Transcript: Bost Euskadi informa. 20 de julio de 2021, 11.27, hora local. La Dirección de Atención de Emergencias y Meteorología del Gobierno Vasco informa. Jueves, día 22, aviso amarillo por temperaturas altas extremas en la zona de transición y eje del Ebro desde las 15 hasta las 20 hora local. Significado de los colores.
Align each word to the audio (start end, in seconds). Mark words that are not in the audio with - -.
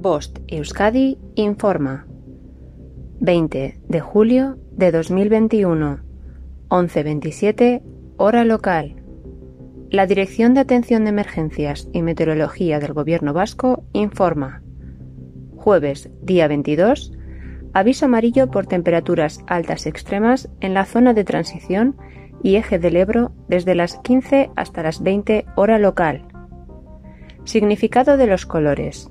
Bost 0.00 0.38
Euskadi 0.46 1.18
informa. 1.34 2.06
20 3.18 3.80
de 3.88 4.00
julio 4.00 4.56
de 4.70 4.92
2021, 4.92 5.98
11.27, 6.68 7.82
hora 8.16 8.44
local. 8.44 9.02
La 9.90 10.06
Dirección 10.06 10.54
de 10.54 10.60
Atención 10.60 11.02
de 11.02 11.10
Emergencias 11.10 11.88
y 11.92 12.02
Meteorología 12.02 12.78
del 12.78 12.92
Gobierno 12.92 13.32
Vasco 13.32 13.82
informa. 13.92 14.62
Jueves, 15.56 16.10
día 16.22 16.46
22, 16.46 17.10
aviso 17.74 18.04
amarillo 18.04 18.52
por 18.52 18.68
temperaturas 18.68 19.40
altas 19.48 19.84
extremas 19.84 20.48
en 20.60 20.74
la 20.74 20.84
zona 20.84 21.12
de 21.12 21.24
transición 21.24 21.96
y 22.40 22.54
eje 22.54 22.78
del 22.78 22.98
Ebro 22.98 23.32
desde 23.48 23.74
las 23.74 23.96
15 23.96 24.50
hasta 24.54 24.84
las 24.84 25.02
20 25.02 25.44
hora 25.56 25.80
local. 25.80 26.28
Significado 27.42 28.16
de 28.16 28.28
los 28.28 28.46
colores. 28.46 29.10